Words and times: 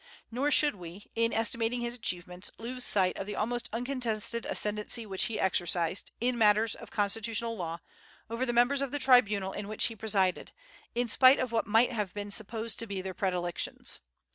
Nor 0.31 0.49
should 0.49 0.73
we, 0.73 1.11
in 1.13 1.31
estimating 1.31 1.81
his 1.81 1.93
achievements, 1.93 2.49
lose 2.57 2.83
sight 2.83 3.15
of 3.19 3.27
the 3.27 3.35
almost 3.35 3.69
uncontested 3.71 4.47
ascendency 4.47 5.05
which 5.05 5.25
he 5.25 5.39
exercised, 5.39 6.09
in 6.19 6.39
matters 6.39 6.73
of 6.73 6.89
constitutional 6.89 7.55
law, 7.55 7.81
over 8.27 8.43
the 8.43 8.51
members 8.51 8.81
of 8.81 8.89
the 8.89 8.97
tribunal 8.97 9.53
in 9.53 9.67
which 9.67 9.85
he 9.85 9.95
presided, 9.95 10.51
in 10.95 11.07
spite 11.07 11.37
of 11.37 11.51
what 11.51 11.67
might 11.67 11.91
have 11.91 12.15
been 12.15 12.31
supposed 12.31 12.79
to 12.79 12.87
be 12.87 12.99
their 12.99 13.13
predilections. 13.13 13.99